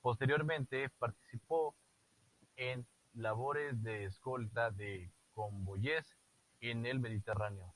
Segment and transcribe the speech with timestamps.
[0.00, 1.74] Posteriormente, participó
[2.56, 6.16] en labores de escolta de convoyes
[6.62, 7.74] en el Mediterráneo.